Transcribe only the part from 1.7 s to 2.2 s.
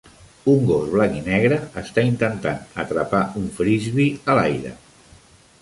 està